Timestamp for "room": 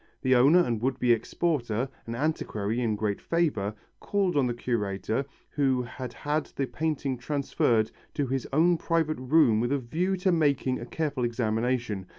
9.19-9.59